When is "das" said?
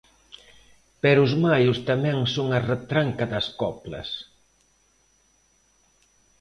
3.33-3.47